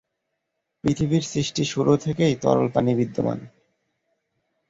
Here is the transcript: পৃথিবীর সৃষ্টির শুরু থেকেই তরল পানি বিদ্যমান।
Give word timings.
পৃথিবীর 0.83 1.23
সৃষ্টির 1.23 1.67
শুরু 1.67 1.91
থেকেই 1.97 2.33
তরল 2.35 2.67
পানি 2.67 2.91
বিদ্যমান। 2.95 3.39